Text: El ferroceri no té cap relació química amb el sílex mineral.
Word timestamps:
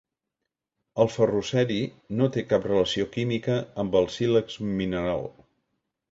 El 1.03 1.09
ferroceri 1.15 1.75
no 2.21 2.29
té 2.37 2.43
cap 2.53 2.65
relació 2.71 3.05
química 3.15 3.57
amb 3.83 3.97
el 4.01 4.09
sílex 4.15 4.57
mineral. 4.81 5.29